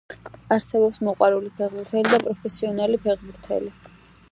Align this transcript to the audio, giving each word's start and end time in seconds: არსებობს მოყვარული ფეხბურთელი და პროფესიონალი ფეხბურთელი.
არსებობს 0.53 1.01
მოყვარული 1.07 1.51
ფეხბურთელი 1.59 2.07
და 2.15 2.21
პროფესიონალი 2.25 3.01
ფეხბურთელი. 3.07 3.75